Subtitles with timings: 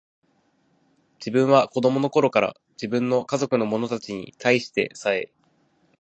[1.19, 5.31] 自分は子供の頃から、自分の家族の者たちに対してさえ、